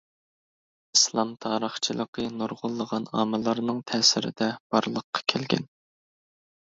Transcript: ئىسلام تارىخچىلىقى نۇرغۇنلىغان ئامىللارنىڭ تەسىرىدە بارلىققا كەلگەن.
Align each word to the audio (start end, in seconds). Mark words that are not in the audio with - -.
ئىسلام 0.95 1.33
تارىخچىلىقى 1.45 2.25
نۇرغۇنلىغان 2.39 3.07
ئامىللارنىڭ 3.19 3.83
تەسىرىدە 3.93 4.49
بارلىققا 4.77 5.23
كەلگەن. 5.35 5.69